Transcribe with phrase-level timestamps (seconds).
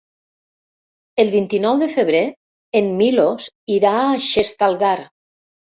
[1.25, 2.23] El vint-i-nou de febrer
[2.81, 5.01] en Milos irà a Xestalgar.